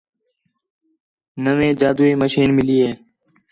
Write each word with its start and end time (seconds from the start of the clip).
نویں 1.43 1.73
جادوئی 1.79 2.13
مشین 2.21 2.49
ملی 2.57 2.77
ہے 2.85 2.91